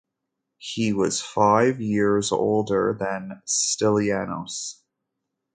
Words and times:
He 0.57 0.93
was 0.93 1.21
five 1.21 1.79
years 1.79 2.31
older 2.31 2.97
than 2.99 3.43
Stylianos. 3.45 4.81